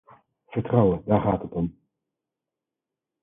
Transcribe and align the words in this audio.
Vertrouwen, 0.53 1.01
daar 1.05 1.21
gaat 1.21 1.41
het 1.41 1.51
om. 1.53 1.77